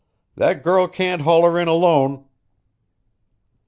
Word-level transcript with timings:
"That 0.35 0.63
girl 0.63 0.87
can't 0.87 1.21
haul 1.21 1.43
her 1.43 1.59
in 1.59 1.67
alone." 1.67 2.25